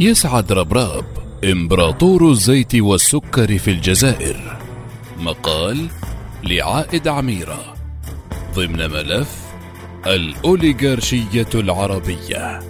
[0.00, 1.04] يسعد ربراب
[1.44, 4.56] إمبراطور الزيت والسكر في الجزائر.
[5.18, 5.86] مقال
[6.44, 7.74] لعائد عميرة.
[8.54, 9.38] ضمن ملف
[10.06, 12.60] الأوليغارشية العربية.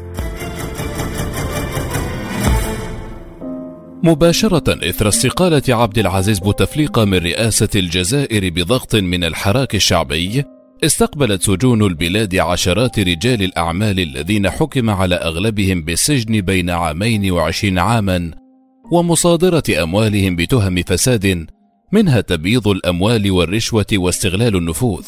[4.02, 10.44] مباشرة إثر استقالة عبد العزيز بوتفليقة من رئاسة الجزائر بضغط من الحراك الشعبي
[10.84, 18.30] استقبلت سجون البلاد عشرات رجال الأعمال الذين حكم على أغلبهم بالسجن بين عامين وعشرين عاما
[18.92, 21.46] ومصادرة أموالهم بتهم فساد
[21.92, 25.06] منها تبييض الأموال والرشوة واستغلال النفوذ.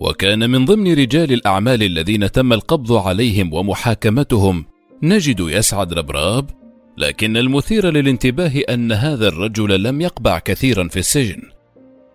[0.00, 4.64] وكان من ضمن رجال الأعمال الذين تم القبض عليهم ومحاكمتهم
[5.02, 6.50] نجد يسعد ربراب
[6.98, 11.53] لكن المثير للانتباه أن هذا الرجل لم يقبع كثيرا في السجن.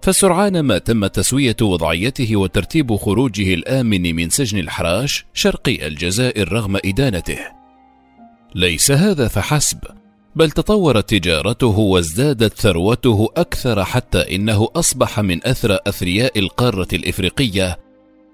[0.09, 7.37] فسرعان ما تم تسوية وضعيته وترتيب خروجه الآمن من سجن الحراش شرقي الجزائر رغم إدانته.
[8.55, 9.77] ليس هذا فحسب،
[10.35, 17.79] بل تطورت تجارته وازدادت ثروته أكثر حتى إنه أصبح من أثرى أثرياء القارة الإفريقية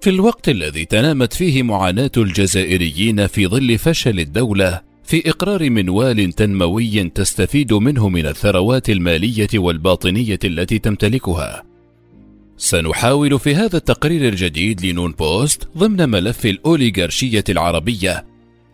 [0.02, 7.09] في الوقت الذي تنامت فيه معاناة الجزائريين في ظل فشل الدولة في إقرار منوال تنموي
[7.09, 11.64] تستفيد منه من الثروات المالية والباطنية التي تمتلكها.
[12.58, 18.25] سنحاول في هذا التقرير الجديد لنون بوست ضمن ملف الأوليغارشية العربية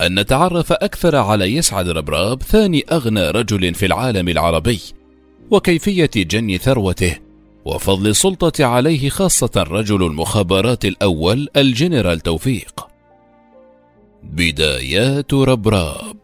[0.02, 4.80] أن نتعرف أكثر على يسعد ربراب ثاني أغنى رجل في العالم العربي
[5.52, 7.16] وكيفية جني ثروته
[7.66, 12.91] وفضل السلطة عليه خاصة رجل المخابرات الأول الجنرال توفيق.
[14.24, 16.18] بدايات ربراب.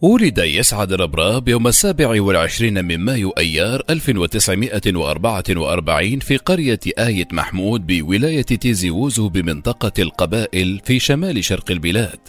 [0.00, 8.42] ولد يسعد ربراب يوم السابع والعشرين من مايو أيار 1944 في قرية آية محمود بولاية
[8.42, 12.20] تيزي ووزو بمنطقة القبائل في شمال شرق البلاد.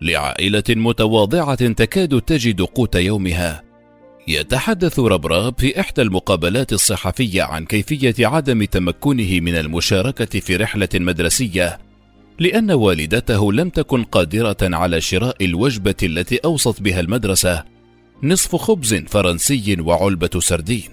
[0.00, 3.62] لعائلة متواضعة تكاد تجد قوت يومها.
[4.28, 11.78] يتحدث ربراب في إحدى المقابلات الصحفية عن كيفية عدم تمكنه من المشاركة في رحلة مدرسية
[12.38, 17.64] لأن والدته لم تكن قادرة على شراء الوجبة التي أوصت بها المدرسة
[18.22, 20.90] نصف خبز فرنسي وعلبة سردين.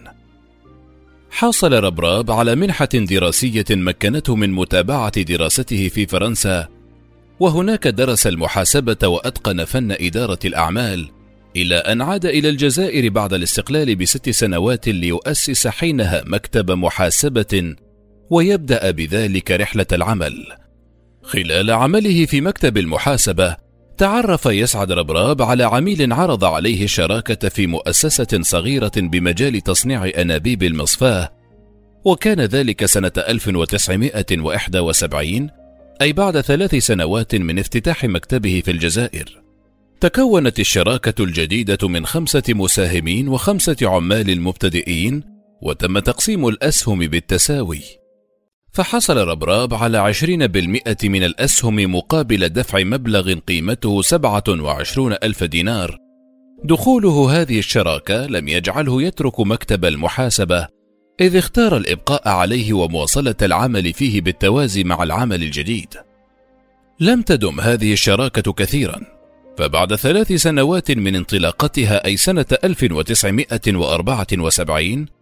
[1.32, 6.68] حصل ربراب على منحة دراسية مكنته من متابعة دراسته في فرنسا،
[7.40, 11.10] وهناك درس المحاسبة وأتقن فن إدارة الأعمال،
[11.56, 17.76] إلى أن عاد إلى الجزائر بعد الاستقلال بست سنوات ليؤسس حينها مكتب محاسبة
[18.30, 20.46] ويبدأ بذلك رحلة العمل.
[21.29, 23.56] خلال عمله في مكتب المحاسبة
[23.97, 31.34] تعرف يسعد ربراب على عميل عرض عليه الشراكة في مؤسسة صغيرة بمجال تصنيع أنابيب المصفاة
[32.06, 35.50] وكان ذلك سنة 1971
[36.01, 39.41] أي بعد ثلاث سنوات من افتتاح مكتبه في الجزائر.
[40.01, 45.23] تكونت الشراكة الجديدة من خمسة مساهمين وخمسة عمال مبتدئين
[45.61, 47.99] وتم تقسيم الأسهم بالتساوي.
[48.79, 55.97] فحصل ربراب على عشرين بالمئة من الأسهم مقابل دفع مبلغ قيمته سبعة وعشرون ألف دينار.
[56.63, 60.67] دخوله هذه الشراكة لم يجعله يترك مكتب المحاسبة
[61.22, 65.94] إذ اختار الإبقاء عليه ومواصلة العمل فيه بالتوازي مع العمل الجديد.
[67.00, 69.01] لم تدم هذه الشراكة كثيرا
[69.57, 75.19] فبعد ثلاث سنوات من انطلاقتها أي سنة 1974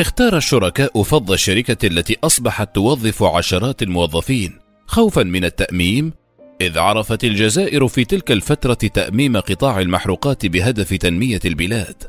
[0.00, 6.12] اختار الشركاء فض الشركة التي أصبحت توظف عشرات الموظفين خوفا من التأميم
[6.60, 12.02] إذ عرفت الجزائر في تلك الفترة تأميم قطاع المحروقات بهدف تنمية البلاد.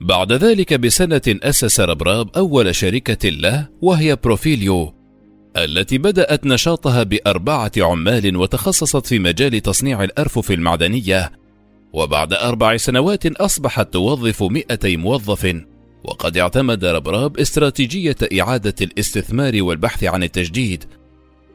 [0.00, 4.94] بعد ذلك بسنة أسس ربراب أول شركة له وهي بروفيليو
[5.56, 11.32] التي بدأت نشاطها بأربعة عمال وتخصصت في مجال تصنيع الأرفف المعدنية
[11.92, 15.56] وبعد أربع سنوات أصبحت توظف مئتي موظف
[16.04, 20.84] وقد اعتمد ربراب استراتيجية إعادة الاستثمار والبحث عن التجديد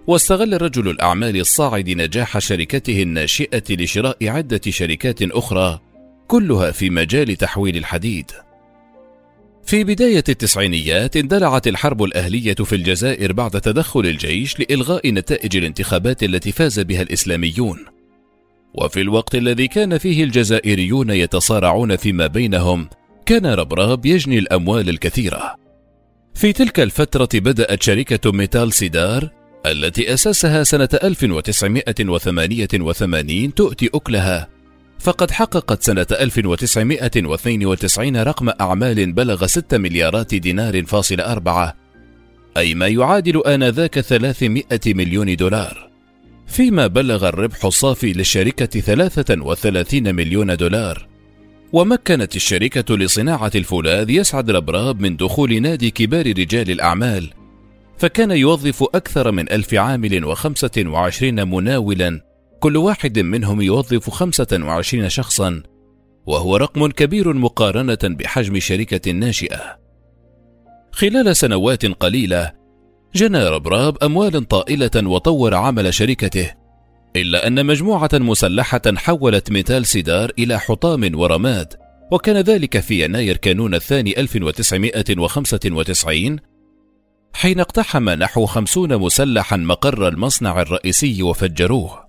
[0.07, 5.79] واستغل رجل الأعمال الصاعد نجاح شركته الناشئة لشراء عدة شركات أخرى
[6.27, 8.31] كلها في مجال تحويل الحديد.
[9.65, 16.51] في بداية التسعينيات اندلعت الحرب الأهلية في الجزائر بعد تدخل الجيش لإلغاء نتائج الانتخابات التي
[16.51, 17.85] فاز بها الإسلاميون.
[18.73, 22.89] وفي الوقت الذي كان فيه الجزائريون يتصارعون فيما بينهم
[23.25, 25.55] كان ربراب يجني الأموال الكثيرة.
[26.33, 29.29] في تلك الفترة بدأت شركة ميتال سيدار
[29.65, 34.47] التي أسسها سنة 1988 تؤتي أكلها.
[34.99, 41.75] فقد حققت سنة 1992 رقم أعمال بلغ 6 مليارات دينار فاصل أربعة
[42.57, 45.89] أي ما يعادل آنذاك 300 مليون دولار.
[46.47, 51.14] فيما بلغ الربح الصافي للشركة 33 مليون دولار.
[51.75, 57.33] ومكنت الشركة لصناعة الفولاذ يسعد ربراب من دخول نادي كبار رجال الأعمال
[57.97, 62.21] فكان يوظف أكثر من ألف عامل وخمسة وعشرين مناولا
[62.59, 65.63] كل واحد منهم يوظف خمسة وعشرين شخصا
[66.25, 69.79] وهو رقم كبير مقارنة بحجم شركة ناشئة.
[70.91, 72.51] خلال سنوات قليلة
[73.15, 76.51] جنى ربراب أموالا طائلة وطور عمل شركته
[77.15, 81.73] إلا أن مجموعة مسلحة حولت ميتال سيدار إلى حطام ورماد
[82.11, 86.39] وكان ذلك في يناير كانون الثاني 1995
[87.33, 92.05] حين اقتحم نحو خمسون مسلحا مقر المصنع الرئيسي وفجروه.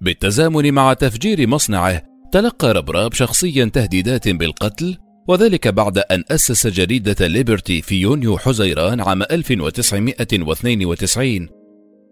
[0.00, 4.96] بالتزامن مع تفجير مصنعه تلقى ربراب شخصيا تهديدات بالقتل
[5.28, 11.55] وذلك بعد أن أسس جريدة ليبرتي في يونيو حزيران عام 1992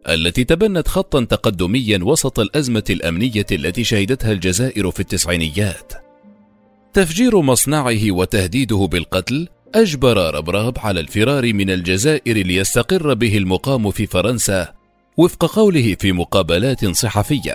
[0.08, 5.92] التي تبنت خطا تقدميا وسط الأزمة الأمنية التي شهدتها الجزائر في التسعينيات.
[6.92, 14.72] تفجير مصنعه وتهديده بالقتل أجبر ربراب على الفرار من الجزائر ليستقر به المقام في فرنسا
[15.16, 17.54] وفق قوله في مقابلات صحفية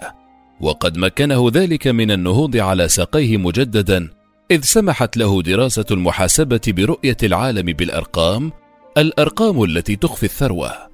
[0.62, 4.10] وقد مكنه ذلك من النهوض على ساقيه مجددا
[4.52, 8.52] إذ سمحت له دراسة المحاسبة برؤية العالم بالأرقام
[8.98, 10.89] الأرقام التي تخفي الثروة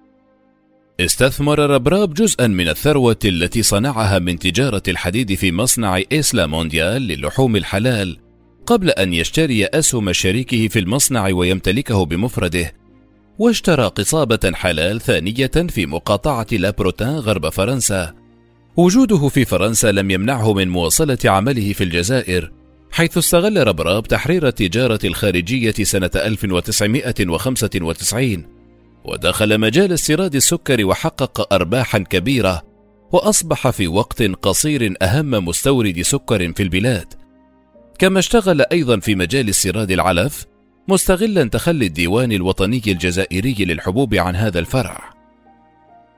[1.00, 7.56] استثمر ربراب جزءا من الثروة التي صنعها من تجارة الحديد في مصنع إيسلا مونديال للحوم
[7.56, 8.18] الحلال
[8.65, 12.74] قبل أن يشتري أسهم شريكه في المصنع ويمتلكه بمفرده.
[13.39, 18.13] واشترى قصابة حلال ثانية في مقاطعة لابروتان غرب فرنسا.
[18.77, 22.51] وجوده في فرنسا لم يمنعه من مواصلة عمله في الجزائر
[22.92, 28.55] حيث استغل ربراب تحرير التجارة الخارجية سنة 1995
[29.07, 32.63] ودخل مجال استيراد السكر وحقق أرباحا كبيرة
[33.12, 37.13] وأصبح في وقت قصير أهم مستورد سكر في البلاد.
[38.00, 40.46] كما اشتغل أيضا في مجال استيراد العلف
[40.88, 45.13] مستغلا تخلي الديوان الوطني الجزائري للحبوب عن هذا الفرع.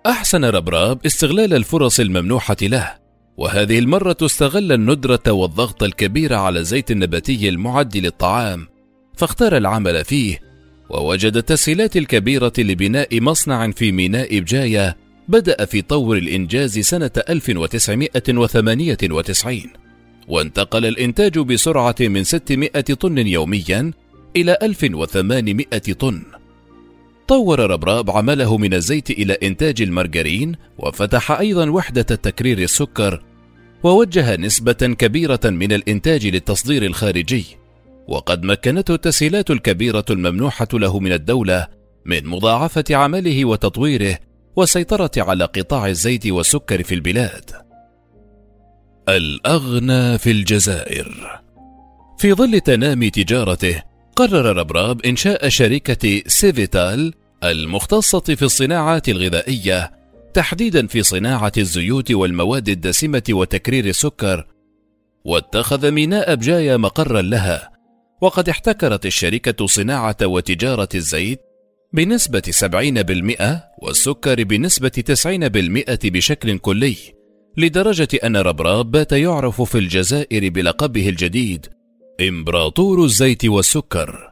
[0.05, 2.95] أحسن ربراب استغلال الفرص الممنوحة له
[3.37, 8.67] وهذه المرة استغل الندرة والضغط الكبير على الزيت النباتي المعد للطعام
[9.17, 10.46] فاختار العمل فيه
[10.89, 14.97] ووجد التسهيلات الكبيرة لبناء مصنع في ميناء بجاية
[15.27, 19.61] بدأ في طور الإنجاز سنة 1998
[20.27, 23.91] وانتقل الإنتاج بسرعة من 600 طن يوميا
[24.35, 25.65] إلى 1800
[25.99, 26.23] طن.
[27.27, 33.23] طور ربراب عمله من الزيت إلى إنتاج المارجرين وفتح أيضا وحدة تكرير السكر
[33.83, 37.45] ووجه نسبة كبيرة من الإنتاج للتصدير الخارجي.
[38.07, 41.67] وقد مكنته التسهيلات الكبيرة الممنوحة له من الدولة
[42.05, 44.17] من مضاعفة عمله وتطويره
[44.55, 47.51] والسيطرة على قطاع الزيت والسكر في البلاد.
[49.09, 51.39] الأغنى في الجزائر
[52.17, 53.83] في ظل تنامي تجارته
[54.15, 59.91] قرر ربراب إنشاء شركة سيفيتال المختصة في الصناعات الغذائية
[60.33, 64.47] تحديدا في صناعة الزيوت والمواد الدسمة وتكرير السكر
[65.25, 67.76] واتخذ ميناء بجاية مقرا لها
[68.21, 71.41] وقد احتكرت الشركة صناعة وتجارة الزيت
[71.93, 76.95] بنسبة 70% والسكر بنسبة 90% بشكل كلي
[77.57, 81.67] لدرجة أن ربراب بات يعرف في الجزائر بلقبه الجديد
[82.21, 84.31] إمبراطور الزيت والسكر.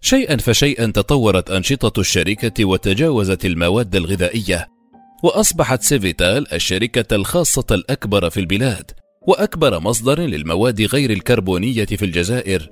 [0.00, 4.68] شيئا فشيئا تطورت أنشطة الشركة وتجاوزت المواد الغذائية
[5.24, 8.90] وأصبحت سيفيتال الشركة الخاصة الأكبر في البلاد
[9.22, 12.70] وأكبر مصدر للمواد غير الكربونية في الجزائر.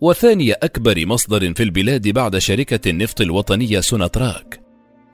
[0.00, 4.60] وثاني أكبر مصدر في البلاد بعد شركة النفط الوطنية سوناتراك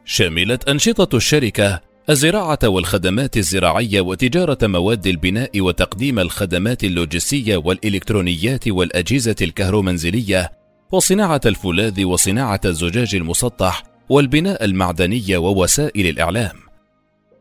[0.04, 10.52] شملت أنشطة الشركة الزراعة والخدمات الزراعية وتجارة مواد البناء وتقديم الخدمات اللوجستية والإلكترونيات والأجهزة الكهرومنزلية
[10.92, 16.56] وصناعة الفولاذ وصناعة الزجاج المسطح والبناء المعدني ووسائل الإعلام.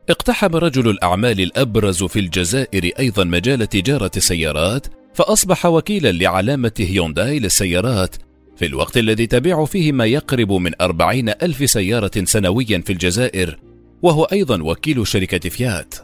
[0.10, 8.16] اقتحم رجل الأعمال الأبرز في الجزائر أيضا مجال تجارة السيارات فأصبح وكيلا لعلامة هيونداي للسيارات
[8.58, 13.60] في الوقت الذي تبيع فيه ما يقرب من أربعين ألف سيارة سنويا في الجزائر
[14.02, 15.96] وهو أيضا وكيل شركة فيات.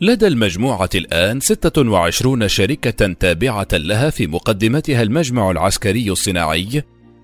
[0.00, 6.82] لدى المجموعة الآن 26 شركة تابعة لها في مقدمتها المجمع العسكري الصناعي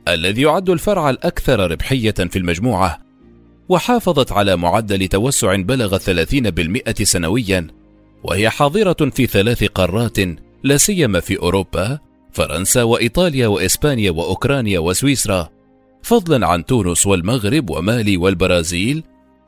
[0.09, 2.99] الذي يعد الفرع الأكثر ربحية في المجموعة
[3.69, 7.67] وحافظت على معدل توسع بلغ 30% سنويا
[8.25, 10.19] وهي حاضرة في ثلاث قارات
[10.65, 11.99] لا سيما في أوروبا
[12.33, 15.49] فرنسا وإيطاليا وإسبانيا وأوكرانيا وسويسرا
[16.03, 19.03] فضلا عن تونس والمغرب ومالي والبرازيل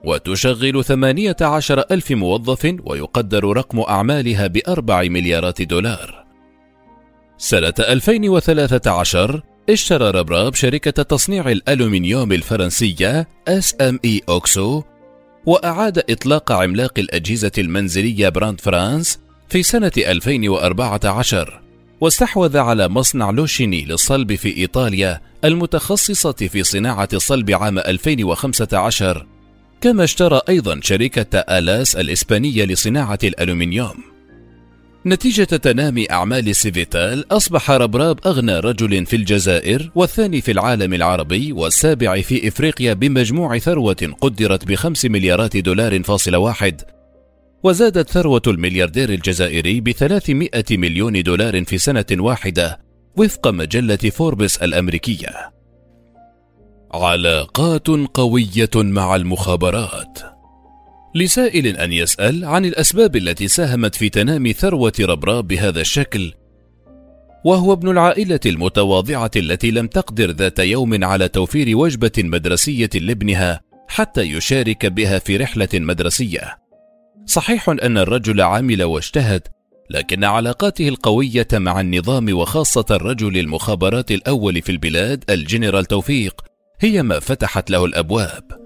[0.04, 6.24] وتشغل 18 ألف موظف ويقدر رقم أعمالها بأربع مليارات دولار.
[7.38, 14.82] سنة 2013 اشترى ربراب شركة تصنيع الألومنيوم الفرنسية SME Oxxo
[15.46, 21.60] وأعاد إطلاق عملاق الأجهزة المنزلية Brandt France في سنة 2014
[22.00, 29.26] واستحوذ على مصنع لوشيني للصلب في إيطاليا المتخصصة في صناعة الصلب عام 2015
[29.80, 34.14] كما اشترى أيضا شركة آلاس الإسبانية لصناعة الألومنيوم.
[35.06, 42.20] نتيجة تنامي أعمال سيفيتال أصبح ربراب أغنى رجل في الجزائر والثاني في العالم العربي والسابع
[42.20, 46.82] في إفريقيا بمجموع ثروة قدرت بخمس مليارات دولار فاصل واحد
[47.64, 52.80] وزادت ثروة الملياردير الجزائري بثلاثمائة مليون دولار في سنة واحدة
[53.16, 55.52] وفق مجلة فوربس الأمريكية.
[56.94, 60.18] علاقات قوية مع المخابرات.
[61.14, 66.32] لسائل أن يسأل عن الأسباب التي ساهمت في تنامي ثروة ربراب بهذا الشكل.
[67.44, 74.22] وهو ابن العائلة المتواضعة التي لم تقدر ذات يوم على توفير وجبة مدرسية لابنها حتى
[74.22, 76.63] يشارك بها في رحلة مدرسية.
[77.26, 79.42] صحيح أن الرجل عمل واجتهد
[79.90, 86.40] لكن علاقاته القوية مع النظام وخاصة الرجل المخابرات الأول في البلاد الجنرال توفيق
[86.80, 88.64] هي ما فتحت له الأبواب.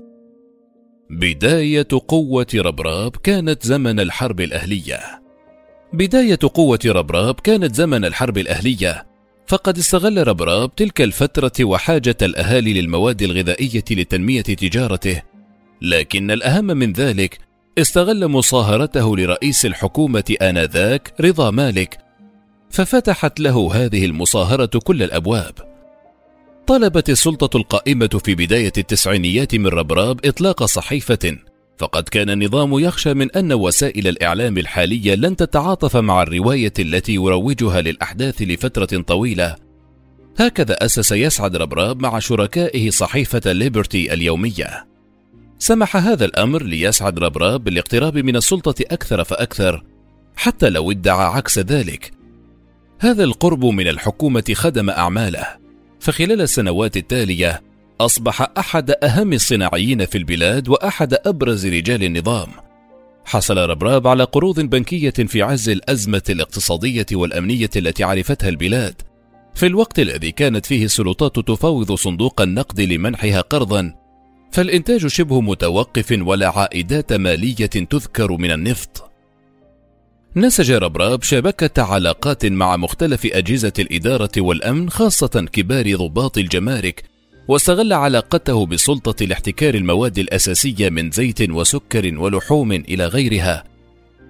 [1.11, 5.01] بداية قوة ربراب كانت زمن الحرب الأهلية.
[5.93, 9.07] بداية قوة ربراب كانت زمن الحرب الأهلية
[9.47, 15.23] فقد استغل ربراب تلك الفترة وحاجة الأهالي للمواد الغذائية لتنمية تجارته
[15.83, 17.48] لكن الأهم من ذلك
[17.79, 21.99] استغل مصاهرته لرئيس الحكومة آنذاك رضا مالك
[22.71, 25.53] ففتحت له هذه المصاهرة كل الأبواب.
[26.67, 31.39] طلبت السلطة القائمة في بداية التسعينيات من ربراب إطلاق صحيفة،
[31.79, 37.81] فقد كان النظام يخشى من أن وسائل الإعلام الحالية لن تتعاطف مع الرواية التي يروجها
[37.81, 39.57] للأحداث لفترة طويلة.
[40.37, 44.88] هكذا أسس يسعد ربراب مع شركائه صحيفة ليبرتي اليومية.
[45.59, 49.85] سمح هذا الأمر ليسعد ربراب بالاقتراب من السلطة أكثر فأكثر
[50.37, 52.13] حتى لو ادعى عكس ذلك.
[53.01, 55.47] هذا القرب من الحكومة خدم أعماله
[56.01, 57.63] فخلال السنوات التالية
[58.01, 62.49] أصبح أحد أهم الصناعيين في البلاد وأحد أبرز رجال النظام.
[63.25, 68.95] حصل ربراب على قروض بنكية في عز الأزمة الاقتصادية والأمنية التي عرفتها البلاد.
[69.55, 73.98] في الوقت الذي كانت فيه السلطات تفاوض صندوق النقد لمنحها قرضا
[74.53, 79.11] فالإنتاج شبه متوقف ولا عائدات مالية تذكر من النفط.
[80.37, 87.05] نسج ربراب شبكة علاقات مع مختلف أجهزة الإدارة والأمن خاصة كبار ضباط الجمارك،
[87.49, 93.65] واستغل علاقته بسلطة لاحتكار المواد الأساسية من زيت وسكر ولحوم إلى غيرها.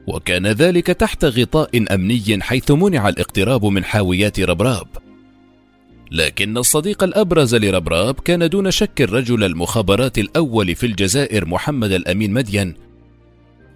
[0.07, 4.87] وكان ذلك تحت غطاء أمني حيث منع الاقتراب من حاويات ربراب.
[6.11, 12.75] لكن الصديق الأبرز لربراب كان دون شك الرجل المخابرات الأول في الجزائر محمد الأمين مدين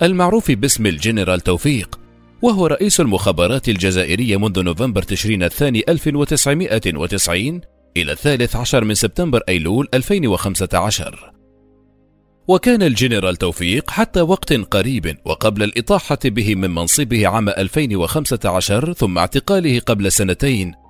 [0.03, 1.99] المعروف باسم الجنرال توفيق
[2.43, 7.61] وهو رئيس المخابرات الجزائرية منذ نوفمبر تشرين الثاني 1990
[7.97, 11.33] إلى الثالث عشر من سبتمبر أيلول 2015
[12.49, 19.81] وكان الجنرال توفيق حتى وقت قريب وقبل الإطاحة به من منصبه عام 2015 ثم اعتقاله
[19.81, 20.82] قبل سنتين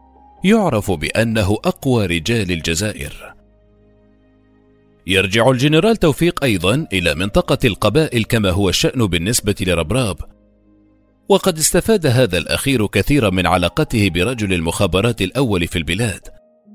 [0.44, 3.34] يعرف بأنه أقوى رجال الجزائر.
[5.06, 10.16] يرجع الجنرال توفيق أيضا إلى منطقة القبائل كما هو الشأن بالنسبة لربراب،
[11.28, 16.20] وقد استفاد هذا الأخير كثيرا من علاقته برجل المخابرات الأول في البلاد،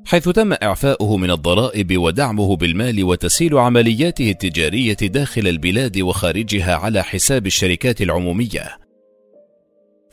[0.06, 7.46] حيث تم إعفاؤه من الضرائب ودعمه بالمال وتسهيل عملياته التجارية داخل البلاد وخارجها على حساب
[7.46, 8.78] الشركات العمومية.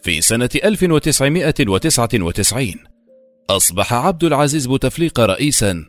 [0.03, 2.94] في سنة 1999
[3.51, 5.85] أصبح عبد العزيز بوتفليقة رئيسا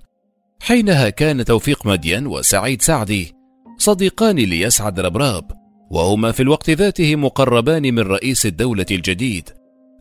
[0.60, 3.36] حينها كان توفيق مدين وسعيد سعدي
[3.78, 5.52] صديقان ليسعد ربراب
[5.92, 9.50] وهما في الوقت ذاته مقربان من رئيس الدولة الجديد.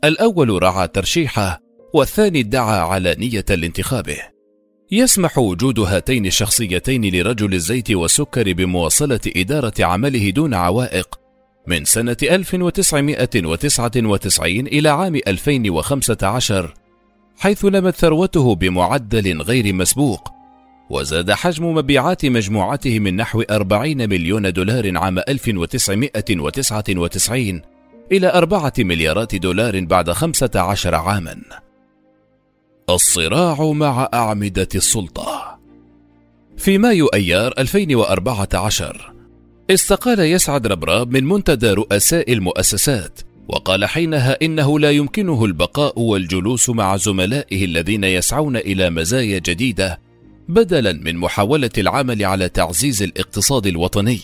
[0.04, 1.60] الأول رعى ترشيحه
[1.94, 4.18] والثاني ادعى علانية لانتخابه.
[4.92, 11.20] يسمح وجود هاتين الشخصيتين لرجل الزيت والسكر بمواصلة إدارة عمله دون عوائق
[11.66, 16.74] من سنة 1999 إلى عام 2015
[17.38, 20.34] حيث نمت ثروته بمعدل غير مسبوق
[20.90, 27.62] وزاد حجم مبيعات مجموعته من نحو 40 مليون دولار عام 1999
[28.12, 31.42] إلى أربعة مليارات دولار بعد 15 عاما.
[32.90, 35.58] الصراع مع أعمدة السلطة.
[36.56, 39.14] في مايو أيار 2014
[39.70, 46.96] استقال يسعد ربراب من منتدى رؤساء المؤسسات وقال حينها إنه لا يمكنه البقاء والجلوس مع
[46.96, 50.00] زملائه الذين يسعون إلى مزايا جديدة
[50.48, 54.20] بدلا من محاولة العمل على تعزيز الاقتصاد الوطني.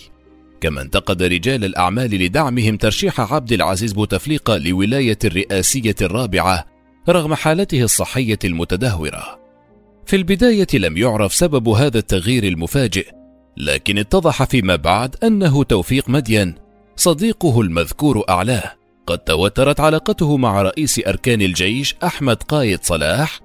[0.61, 6.67] كما انتقد رجال الأعمال لدعمهم ترشيح عبد العزيز بوتفليقة لولاية الرئاسية الرابعة
[7.09, 9.41] رغم حالته الصحية المتدهورة.
[10.07, 13.07] في البداية لم يعرف سبب هذا التغيير المفاجئ
[13.57, 16.55] لكن اتضح فيما بعد أنه توفيق مدين
[16.97, 18.80] صديقه المذكور أعلاه.
[19.07, 23.41] قد توترت علاقته مع رئيس أركان الجيش أحمد قايد صلاح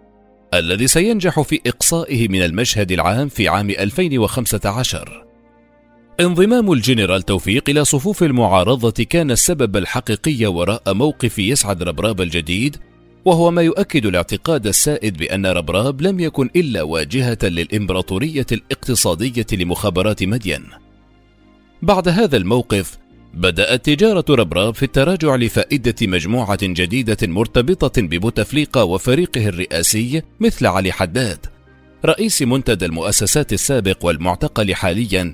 [0.54, 5.26] الذي سينجح في إقصائه من المشهد العام في عام 2015
[6.20, 12.78] انضمام الجنرال توفيق إلى صفوف المعارضة كان السبب الحقيقي وراء موقف يسعد ربراب الجديد
[13.26, 20.66] وهو ما يؤكد الاعتقاد السائد بأن ربراب لم يكن إلا واجهة للإمبراطورية الاقتصادية لمخابرات مدين.
[21.82, 22.98] بعد هذا الموقف
[23.36, 31.46] بدأت تجارة ربراب في التراجع لفائدة مجموعة جديدة مرتبطة ببوتفليقة وفريقه الرئاسي مثل علي حداد
[32.06, 35.34] رئيس منتدى المؤسسات السابق والمعتقل حاليا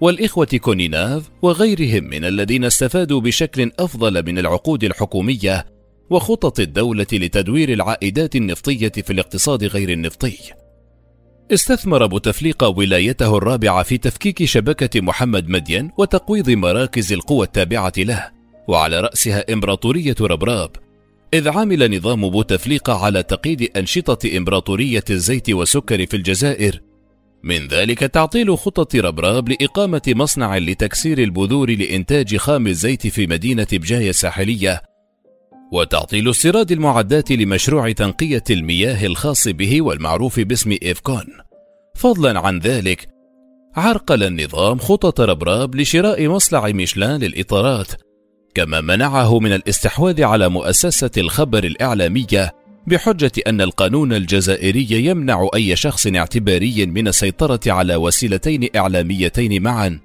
[0.00, 5.66] والإخوة كونيناف وغيرهم من الذين استفادوا بشكل أفضل من العقود الحكومية
[6.10, 10.59] وخطط الدولة لتدوير العائدات النفطية في الاقتصاد غير النفطي.
[11.52, 18.30] استثمر بوتفليقة ولايته الرابعة في تفكيك شبكة محمد مدين وتقويض مراكز القوى التابعة له،
[18.68, 20.70] وعلى رأسها إمبراطورية ربراب،
[21.34, 26.80] إذ عمل نظام بوتفليقة على تقييد أنشطة إمبراطورية الزيت والسكر في الجزائر،
[27.42, 34.10] من ذلك تعطيل خطط ربراب لإقامة مصنع لتكسير البذور لإنتاج خام الزيت في مدينة بجاية
[34.10, 34.82] الساحلية،
[35.72, 41.24] وتعطيل استيراد المعدات لمشروع تنقية المياه الخاص به والمعروف باسم إيفكون
[41.94, 43.08] فضلا عن ذلك
[43.76, 47.92] عرقل النظام خطط ربراب لشراء مصنع ميشلان للإطارات
[48.54, 52.54] كما منعه من الاستحواذ على مؤسسة الخبر الإعلامية
[52.86, 60.00] بحجة أن القانون الجزائري يمنع أي شخص اعتباري من السيطرة على وسيلتين إعلاميتين معا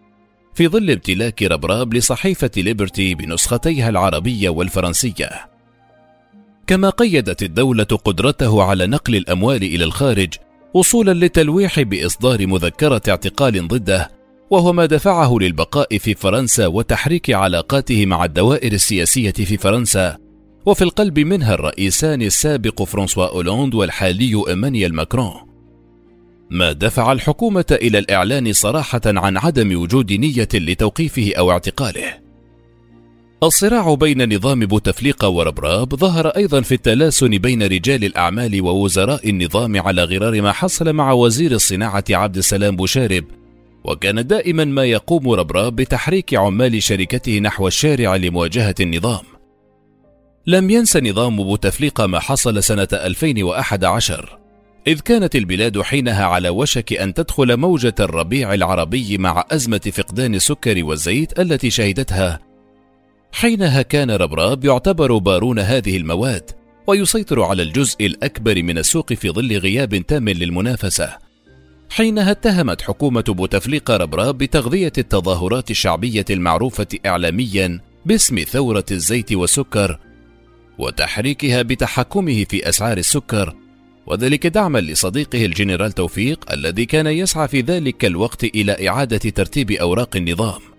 [0.54, 5.55] في ظل امتلاك ربراب لصحيفة ليبرتي بنسختيها العربية والفرنسية.
[6.68, 10.34] كما قيدت الدولة قدرته على نقل الأموال إلى الخارج
[10.74, 14.12] وصولا للتلويح بإصدار مذكرة اعتقال ضده
[14.50, 20.18] وهو ما دفعه للبقاء في فرنسا وتحريك علاقاته مع الدوائر السياسية في فرنسا.
[20.66, 25.34] وفي القلب منها الرئيسان السابق فرانسوا أولوند والحالي إيمانويل ماكرون.
[26.50, 32.25] ما دفع الحكومة إلى الإعلان صراحة عن عدم وجود نية لتوقيفه أو اعتقاله.
[33.44, 40.04] الصراع بين نظام بوتفليقة وربراب ظهر أيضا في التلاسن بين رجال الأعمال ووزراء النظام على
[40.04, 43.24] غرار ما حصل مع وزير الصناعة عبد السلام بوشارب.
[43.84, 49.24] وكان دائما ما يقوم ربراب بتحريك عمال شركته نحو الشارع لمواجهة النظام.
[50.48, 54.38] لم ينس نظام بوتفليقة ما حصل سنة 2011
[54.88, 60.84] إذ كانت البلاد حينها على وشك أن تدخل موجة الربيع العربي مع أزمة فقدان السكر
[60.84, 62.40] والزيت التي شهدتها
[63.36, 66.52] حينها كان ربراب يعتبر بارون هذه المواد
[66.88, 71.18] ويسيطر على الجزء الأكبر من السوق في ظل غياب تام للمنافسة.
[71.90, 80.00] حينها اتهمت حكومة بوتفليقة ربراب بتغذية التظاهرات الشعبية المعروفة إعلاميا باسم ثورة الزيت والسكر
[80.78, 83.56] وتحريكها بتحكمه في أسعار السكر.
[84.08, 90.16] وذلك دعما لصديقه الجنرال توفيق الذي كان يسعى في ذلك الوقت إلى إعادة ترتيب أوراق
[90.16, 90.75] النظام.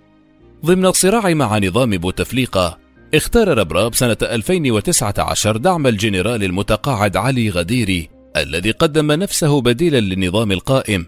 [0.64, 2.79] ضمن الصراع مع نظام بوتفليقة
[3.14, 11.07] اختار ربراب سنة 2019 دعم الجنرال المتقاعد علي غديري الذي قدم نفسه بديلا للنظام القائم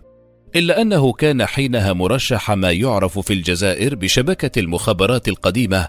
[0.57, 5.89] إلا أنه كان حينها مرشح ما يعرف في الجزائر بشبكة المخابرات القديمة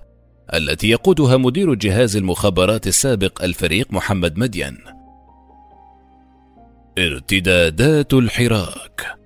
[0.54, 4.78] التي يقودها مدير جهاز المخابرات السابق الفريق محمد مدين.
[6.98, 9.20] ارتدادات الحراك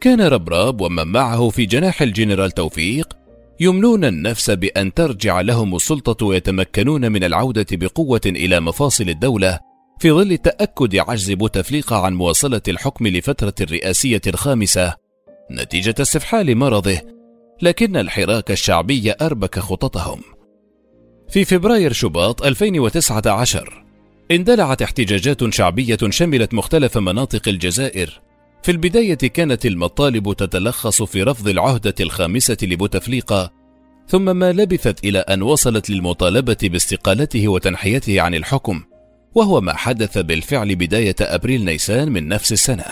[0.00, 3.23] كان ربراب ومن معه في جناح الجنرال توفيق
[3.60, 9.58] يمنون النفس بأن ترجع لهم السلطة ويتمكنون من العودة بقوة إلى مفاصل الدولة
[9.98, 14.94] في ظل تأكد عجز بوتفليقة عن مواصلة الحكم لفترة الرئاسية الخامسة
[15.50, 17.00] نتيجة استفحال مرضه،
[17.62, 20.20] لكن الحراك الشعبي أربك خططهم.
[21.28, 23.84] في فبراير شباط 2019
[24.30, 28.20] اندلعت احتجاجات شعبية شملت مختلف مناطق الجزائر
[28.64, 33.52] في البداية كانت المطالب تتلخص في رفض العهدة الخامسة لبوتفليقة
[34.08, 38.82] ثم ما لبثت إلى أن وصلت للمطالبة باستقالته وتنحيته عن الحكم
[39.34, 42.84] وهو ما حدث بالفعل بداية أبريل نيسان من نفس السنة.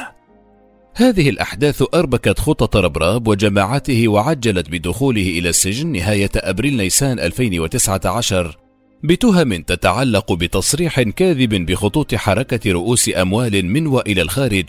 [0.94, 8.58] هذه الأحداث أربكت خطط ربراب وجماعته وعجلت بدخوله إلى السجن نهاية أبريل نيسان 2019
[9.04, 14.64] بتهم تتعلق بتصريح كاذب بخطوط حركة رؤوس أموال من وإلى الخارج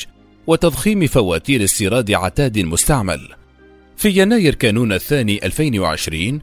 [0.47, 3.29] وتضخيم فواتير استيراد عتاد مستعمل.
[3.97, 6.41] في يناير كانون الثاني 2020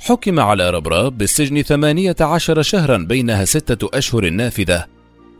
[0.00, 4.86] حكم على ربراب بالسجن 18 شهرا بينها ستة أشهر نافذة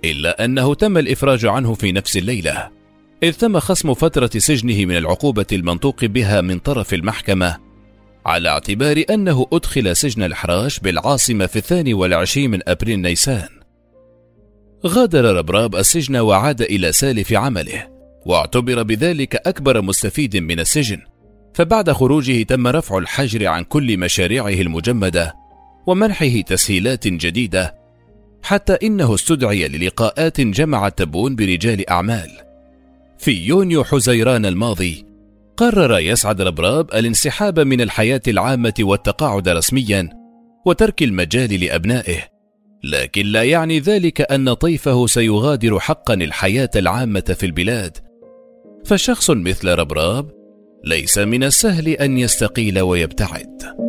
[0.04, 2.68] إلا أنه تم الإفراج عنه في نفس الليلة.
[3.22, 7.56] إذ تم خصم فترة سجنه من العقوبة المنطوق بها من طرف المحكمة
[8.26, 13.48] على اعتبار أنه أدخل سجن الحراش بالعاصمة في الثاني والعشرين من أبريل نيسان.
[14.86, 17.95] غادر ربراب السجن وعاد إلى سالف عمله.
[18.26, 20.98] واعتبر بذلك أكبر مستفيد من السجن.
[21.54, 25.34] فبعد خروجه تم رفع الحجر عن كل مشاريعه المجمدة
[25.86, 27.74] ومنحه تسهيلات جديدة
[28.42, 32.30] حتى إنه استدعي للقاءات جمعت تبون برجال أعمال.
[33.18, 35.06] في يونيو حزيران الماضي
[35.56, 40.10] قرر يسعد ربراب الانسحاب من الحياة العامة والتقاعد رسميا
[40.66, 42.28] وترك المجال لأبنائه.
[42.84, 48.05] لكن لا يعني ذلك أن طيفه سيغادر حقا الحياة العامة في البلاد
[48.86, 50.30] فشخص مثل ربراب
[50.84, 53.85] ليس من السهل أن يستقيل ويبتعد.